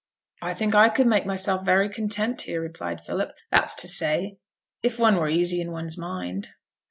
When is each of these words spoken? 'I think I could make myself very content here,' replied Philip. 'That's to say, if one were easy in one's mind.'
'I 0.41 0.55
think 0.55 0.73
I 0.73 0.89
could 0.89 1.05
make 1.05 1.27
myself 1.27 1.63
very 1.63 1.87
content 1.87 2.41
here,' 2.41 2.59
replied 2.59 3.01
Philip. 3.05 3.33
'That's 3.51 3.75
to 3.75 3.87
say, 3.87 4.39
if 4.81 4.97
one 4.97 5.17
were 5.17 5.29
easy 5.29 5.61
in 5.61 5.71
one's 5.71 5.95
mind.' 5.95 6.47